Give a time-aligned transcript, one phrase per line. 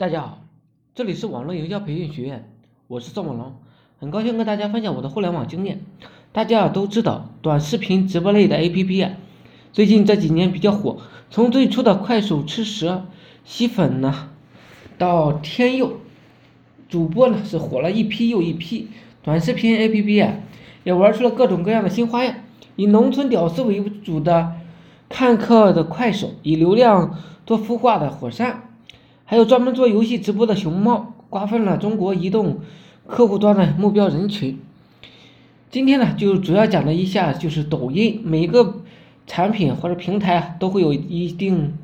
[0.00, 0.38] 大家好，
[0.94, 2.50] 这里是网络营销培训学院，
[2.88, 3.56] 我是赵猛龙，
[3.98, 5.82] 很高兴跟大家分享我的互联网经验。
[6.32, 9.12] 大家都知道，短视频直播类的 APP 啊，
[9.74, 10.96] 最近这几年比较火。
[11.28, 13.08] 从最初的快手吃蛇
[13.44, 14.30] 吸粉呢，
[14.96, 15.98] 到天佑
[16.88, 18.88] 主播呢是火了一批又一批。
[19.22, 20.36] 短视频 APP 啊，
[20.82, 22.36] 也玩出了各种各样的新花样。
[22.76, 24.54] 以农村屌丝为主的
[25.10, 28.69] 看客的快手，以流量做孵化的火山。
[29.30, 32.58] 还有专门做游戏直播的熊猫，瓜分了中国移动
[33.06, 34.58] 客户端的目标人群。
[35.70, 38.82] 今天呢，就主要讲了一下，就是抖音每个
[39.28, 41.74] 产品或者平台都会有一定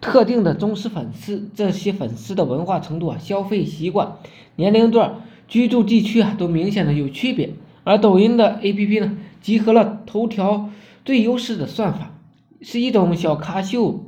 [0.00, 4.14] 特定的忠实粉丝，这些粉丝的文化程度啊、消费习惯、
[4.56, 7.50] 年龄段、居住地区啊，都明显的有区别。
[7.84, 10.70] 而抖音的 APP 呢，集合了头条
[11.04, 12.14] 最优势的算法，
[12.62, 14.06] 是一种小咖秀。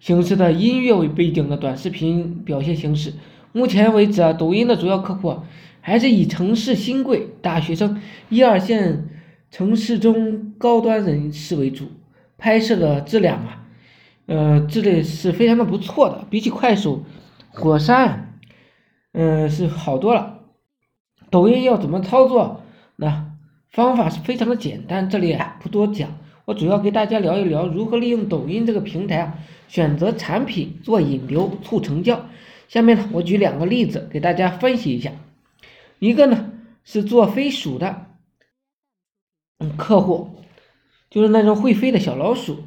[0.00, 3.12] 形式的音乐为背景的短视频表现形式，
[3.52, 5.40] 目前为止啊，抖音的主要客户
[5.82, 9.08] 还是以城市新贵、大学生、一二线
[9.50, 11.92] 城市中高端人士为主，
[12.38, 13.66] 拍摄的质量啊，
[14.24, 17.04] 呃，质量是非常的不错的，比起快手、
[17.50, 18.38] 火山，
[19.12, 20.38] 嗯，是好多了。
[21.30, 22.62] 抖音要怎么操作？
[22.96, 23.32] 那
[23.70, 26.10] 方法是非常的简单，这里啊不多讲。
[26.50, 32.26] 我主要给大家聊一聊如何利用抖音这个平台啊，选择产品做引流促成交。
[32.66, 35.12] 下面呢，我举两个例子给大家分析一下。
[36.00, 36.50] 一个呢
[36.82, 38.06] 是做飞鼠的，
[39.60, 40.30] 嗯，客户
[41.08, 42.64] 就是那种会飞的小老鼠，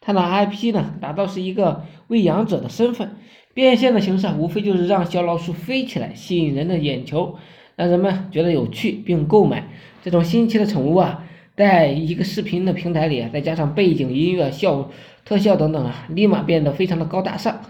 [0.00, 3.16] 他的 IP 呢打造是一个喂养者的身份，
[3.52, 7.36] 变现的形式无非就是让小老鼠飞起来，吸引人的眼球，
[7.76, 9.68] 让人们觉得有趣并购买
[10.02, 11.26] 这种新奇的宠物啊。
[11.58, 14.88] 在一个视频的平台里，再加上背景音乐、效
[15.24, 17.60] 特效等等啊，立马变得非常的高大上，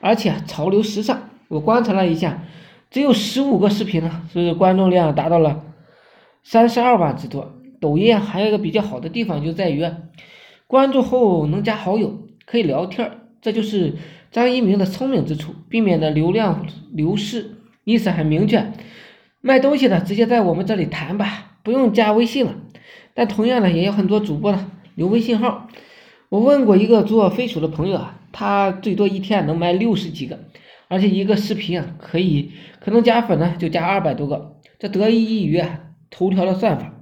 [0.00, 1.28] 而且潮流时尚。
[1.48, 2.44] 我观察了一下，
[2.88, 5.64] 只有十五个视频呢，是观众量达到了
[6.44, 7.52] 三十二万之多。
[7.80, 9.84] 抖音还有一个比较好的地方就在于，
[10.68, 13.10] 关注后能加好友，可以聊天
[13.40, 13.94] 这就是
[14.30, 17.56] 张一鸣的聪明之处，避免的流量流失。
[17.82, 18.70] 意思很明确，
[19.40, 22.54] 卖东西的直接在我们这里谈吧，不用加微信了。
[23.14, 25.68] 但同样呢，也有很多主播呢留微信号。
[26.28, 30.38] 我问过一个做飞鼠的朋友啊，他最多一天能卖六十几个，
[30.88, 34.56] 而且一个视频啊可以可能加粉呢就加二百多个。
[34.78, 35.80] 这得益于啊
[36.10, 36.94] 头条的算法，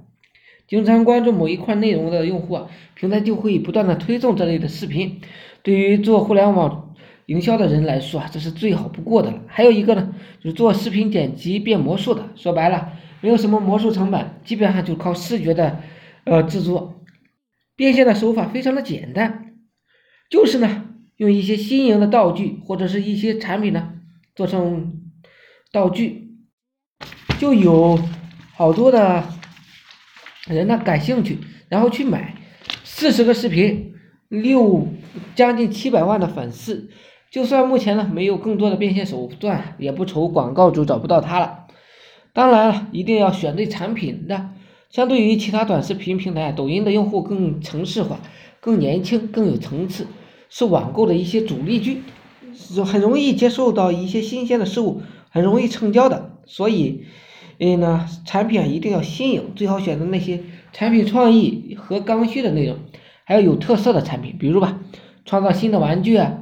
[0.67, 5.21] 经常关注某一块内容的用户啊，平台就会不断的推送这类的视频。
[5.63, 6.93] 对于做互联网
[7.27, 9.39] 营销的人来说啊，这是最好不过的了。
[9.47, 12.89] 还有一个呢，就是做视频剪辑变魔术的，说白了
[13.21, 15.79] 没有什么魔术成本，基本上就靠视觉的。
[16.23, 17.03] 呃，制作
[17.75, 19.55] 变现的手法非常的简单，
[20.29, 20.85] 就是呢，
[21.17, 23.93] 用一些新颖的道具或者是一些产品呢，
[24.35, 25.01] 做成
[25.71, 26.35] 道具，
[27.39, 27.99] 就有
[28.53, 29.23] 好多的
[30.45, 31.39] 人呢感兴趣，
[31.69, 32.35] 然后去买，
[32.83, 33.95] 四十个视频，
[34.29, 34.87] 六
[35.33, 36.91] 将近七百万的粉丝，
[37.31, 41.65] 就算目前呢没有更多的变现手段，也不愁广告主找不到他了。
[42.31, 44.51] 当然了，一定要选对产品的。
[44.91, 48.19] 相对于其他短视频平台，抖音的用户更城市化、
[48.59, 50.05] 更年轻、更有层次，
[50.49, 52.03] 是网购的一些主力军，
[52.53, 56.37] 是很容易接受到一些新鲜的事物，很容易成交的。
[56.45, 57.05] 所以，
[57.57, 60.43] 嗯呢，产品一定要新颖，最好选择那些
[60.73, 62.75] 产品创意和刚需的内容，
[63.23, 64.81] 还要有特色的产品，比如吧，
[65.23, 66.33] 创造新的玩具啊，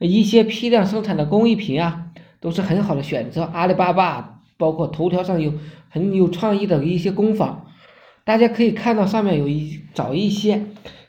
[0.00, 2.06] 一些批量生产的工艺品啊，
[2.40, 3.44] 都是很好的选择。
[3.44, 5.52] 阿里巴巴包括头条上有
[5.88, 7.62] 很有创意的一些工坊。
[8.26, 10.66] 大家可以看到上面有一找一些，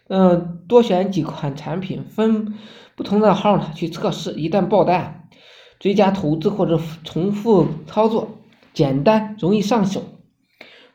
[0.08, 2.54] 嗯，多选几款产品，分
[2.96, 5.28] 不同的号呢去测试，一旦爆单，
[5.80, 8.38] 追加投资或者重复操作，
[8.72, 10.04] 简单容易上手。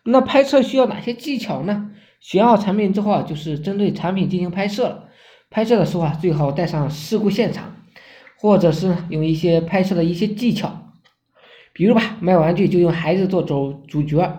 [0.05, 1.91] 那拍摄需要哪些技巧呢？
[2.21, 5.09] 选好产品之后啊，就是针对产品进行拍摄了。
[5.51, 7.75] 拍摄的时候啊，最好带上事故现场，
[8.39, 10.93] 或者是用一些拍摄的一些技巧，
[11.73, 14.39] 比如吧，卖玩具就用孩子做主主角。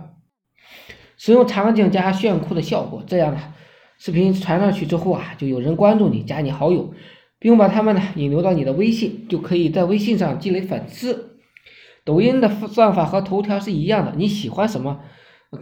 [1.23, 3.39] 使用场景加炫酷的效果，这样的
[3.97, 6.93] 视频传上去之后啊，就有人关注你，加你好友，
[7.39, 11.39] 并把他们呢引流到你的微信，就可以在微信上积累粉丝。
[12.03, 14.99] 抖音的算法和头条是一样的，你喜欢什么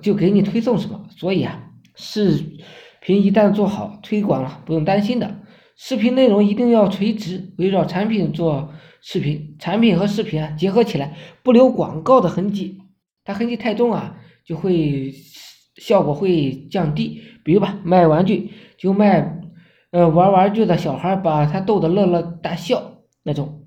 [0.02, 2.44] 就给你推送什么，所以啊，视
[3.00, 5.42] 频一旦做好推广了，不用担心的。
[5.76, 12.80] 视频内容一定要垂直，围绕产品做视频，产品和视频啊结合起来，不留广告的痕迹，
[13.24, 15.14] 它痕迹太重啊，就会。
[15.76, 19.40] 效果会降低，比如吧，卖玩具就卖，
[19.92, 23.64] 呃，玩玩具的小孩把他逗得乐乐大笑那种，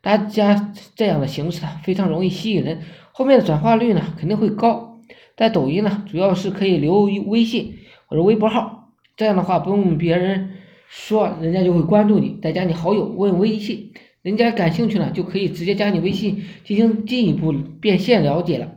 [0.00, 2.82] 大家这样的形式非常容易吸引人，
[3.12, 5.00] 后面的转化率呢肯定会高。
[5.36, 7.76] 在抖音呢，主要是可以留微信
[8.06, 10.50] 或者微博号，这样的话不用别人
[10.86, 13.92] 说，人家就会关注你，再加你好友问微信，
[14.22, 18.72] 人家感兴趣呢就可以直接加你微信进行进一步变现了解了。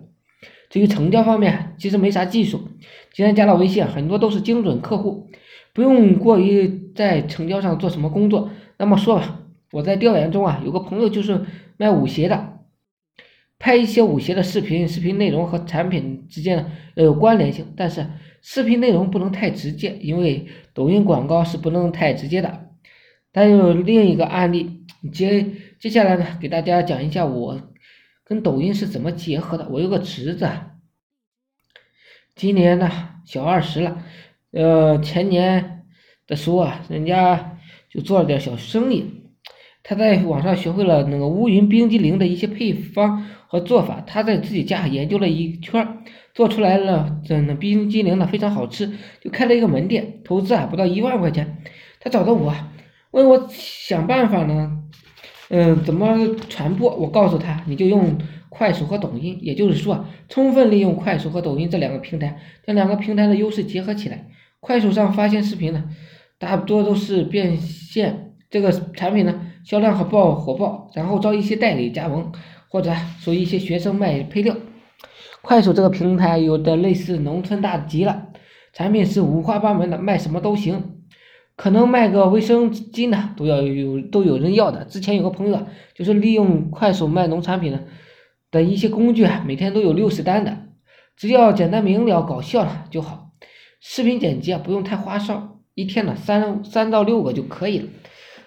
[0.74, 2.68] 至于成交方面，其实没啥技术，
[3.14, 5.30] 既然加了微信，很多都是精准客户，
[5.72, 8.50] 不用过于在成交上做什么工作。
[8.80, 9.42] 那么说吧。
[9.72, 11.46] 我在调研中啊，有个朋友就是
[11.78, 12.58] 卖舞鞋的，
[13.60, 18.08] 拍一些舞鞋的视频，视频内容和产品之间呢要有关联性，但是
[18.42, 22.70] 视频内容不能太直接，因为抖音广告是不能太直接的。
[23.32, 24.82] 还有另一个案例，
[25.12, 25.46] 接
[25.80, 27.62] 接下来呢，给大家讲一下我
[28.34, 29.70] 跟抖音是怎么结合的。
[29.70, 30.50] 我有个侄子，
[32.36, 32.90] 今年呢
[33.26, 34.04] 小二十了，
[34.50, 35.86] 呃，前年
[36.26, 37.60] 的时候啊，人家
[37.92, 39.22] 就做了点小生意。
[39.84, 46.04] 他在网上学会了那个乌云冰激凌的一些配方和做法，他在自己家研究了一圈，
[46.34, 51.62] 做出来了这那冰激凌呢非常好吃，就开了一个门店，投资啊不到一万块钱。
[52.00, 52.52] 他找到我，
[53.12, 54.80] 问我想办法呢，
[55.56, 56.18] 嗯，怎么
[56.50, 56.96] 传播？
[56.96, 58.18] 我告诉他，你就用
[58.50, 64.26] 快手和抖音，也就是说，充分利用快手和抖音这两个平台，将两个平台的优势结合起来。
[64.60, 65.84] 快手上发现视频呢，
[66.40, 68.32] 大多都是变现。
[68.50, 72.32] 这个产品呢，销量很爆火爆，然后招一些代理加盟，
[72.68, 74.56] 或者说一些学生卖配料。
[75.44, 78.30] 快手这个平台有的类似农村大集了，
[78.74, 81.03] 产品是五花八门的，卖什么都行，
[81.56, 84.84] 可能卖个卫生巾呢，都要有都有人要的。
[84.86, 87.84] 之前有个朋友啊，就是利用快手卖农产品的
[88.52, 90.58] 的一些工具啊，每天都有六十单的，
[91.16, 93.32] 只要简单明了、搞笑了就好。
[93.80, 97.86] 视频剪辑啊，不用太花哨，一天呢三三到六个就可以了。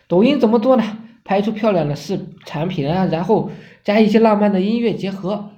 [0.08, 0.98] 抖音怎么做呢？
[1.24, 3.50] 拍出漂亮的视产品啊，然后
[3.82, 5.50] 加一些浪漫的音乐结合。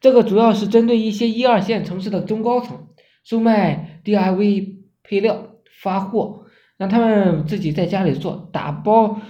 [0.00, 2.86] 这个主要是针对一些一二线城市的中高层，
[3.22, 6.44] 售卖 DIY 配料发货，
[6.80, 9.20] 让他们自己在家里做，打包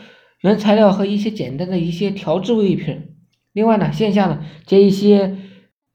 [0.43, 3.09] 原材料和一些简单的一些调制物品。
[3.53, 5.37] 另外呢，线下呢接一些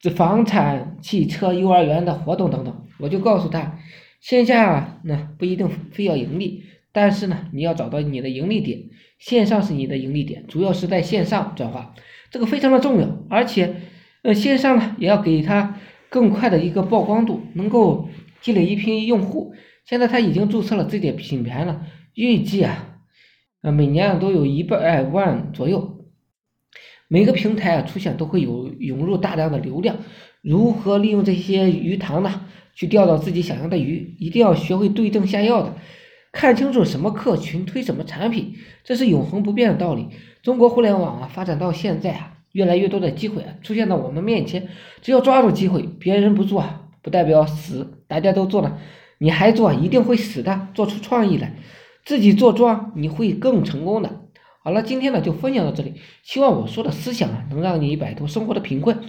[0.02, 2.86] 这房产、汽车、幼儿园的活动等等。
[3.00, 3.80] 我就告诉他，
[4.20, 6.66] 线下呢不一定非要盈利。
[6.92, 8.78] 但是呢，你要找到你的盈利点，
[9.18, 11.94] 线上是你的盈利点，主要是在线上转化，
[12.32, 13.08] 这个非常的重要。
[13.30, 13.76] 而且，
[14.24, 15.78] 呃，线上呢也要给他
[16.10, 18.10] 更快的一个曝光度，能够
[18.42, 19.54] 积累一批用户。
[19.86, 22.98] 现在他已经注册了自己的品牌了，预计啊，
[23.62, 26.06] 呃，每年都有一百万左右。
[27.08, 29.98] 每个平台啊出现都会有涌入大量的流量，
[30.42, 32.48] 如何利用这些鱼塘呢？
[32.74, 35.76] 去钓到自己想要的鱼，一定要学会对症下药的。
[36.34, 40.10] 看清楚什么客群推什么产品，这是永恒不变的道理。
[40.42, 44.68] 中国互联网啊，发展到现在啊，越来越多的机会啊出现在我们面前，
[45.02, 48.80] 只要抓住机会，别人不做啊，不代表死，大家都做了，
[49.18, 50.68] 你还做，一定会死的。
[50.74, 51.54] 做出创意来，
[52.04, 54.22] 自己做庄，你会更成功的。
[54.64, 59.00] 好了，今天呢就分享到这里，希望我说的思想啊，能让你摆脱生活的贫困。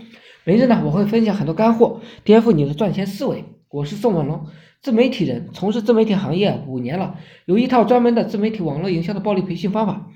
[0.44, 3.44] 每日呢，我会分享很多干货，颠覆你的赚钱思维。
[3.68, 4.46] 我是宋文龙。
[4.82, 7.16] 自媒体人从事自媒体行业五年了，
[7.46, 10.08] 有一套专门的自媒体网络营销的暴力培训方法。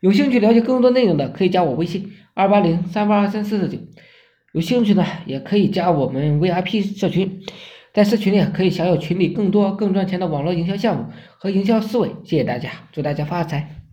[0.00, 3.78] 有兴趣了解更多内容的，可以加我微信二八零三八二三四四九。
[4.52, 7.42] 有兴趣呢，也可以加我们 VIP 社群，
[7.96, 11.06] 在私群里可以享有群里更多更赚钱的网络营销项目
[11.38, 12.10] 和营销思维。
[12.24, 13.85] 谢谢大家，祝大家发财。